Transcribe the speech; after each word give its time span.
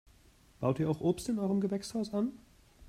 Baut 0.59 0.79
ihr 0.79 0.89
auch 0.89 0.99
Obst 1.01 1.29
in 1.29 1.37
eurem 1.37 1.61
Gewächshaus 1.61 2.11
an? 2.11 2.29